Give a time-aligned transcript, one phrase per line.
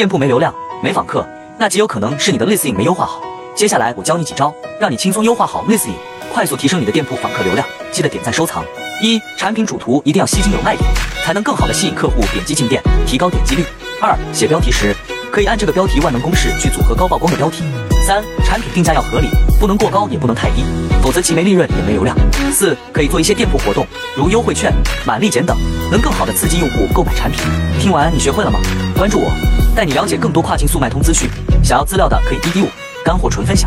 [0.00, 0.50] 店铺没流量，
[0.82, 1.22] 没访客，
[1.58, 3.20] 那极有可能是你的 listing 没优化好。
[3.54, 5.92] 接下来我教你几招，让你轻松优化好 listing，
[6.32, 7.66] 快速提升你的店铺访客流量。
[7.92, 8.64] 记得点赞收藏。
[9.02, 10.90] 一、产品主图一定要吸睛有卖点，
[11.22, 13.62] 才能更好的吸引客户点击进店，提高点击率。
[14.00, 14.96] 二、写标题时
[15.30, 17.62] 可以按这个标题万能公式去组合高曝光的标题。
[18.02, 19.28] 三、产品定价要合理，
[19.60, 20.64] 不能过高也不能太低，
[21.02, 22.16] 否则既没利润也没流量。
[22.50, 23.86] 四、可以做一些店铺活动，
[24.16, 24.72] 如优惠券、
[25.04, 25.54] 满立减等，
[25.92, 27.42] 能更好的刺激用户购买产品。
[27.78, 28.58] 听完你学会了吗？
[28.96, 29.30] 关注我，
[29.80, 31.26] 带你了解更多跨境速卖通资讯。
[31.64, 32.68] 想要资料的可以滴滴我，
[33.02, 33.66] 干货纯分享。